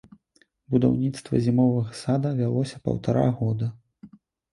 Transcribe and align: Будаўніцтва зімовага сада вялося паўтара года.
Будаўніцтва 0.75 1.41
зімовага 1.47 1.91
сада 2.03 2.31
вялося 2.39 2.81
паўтара 2.87 3.27
года. 3.43 3.69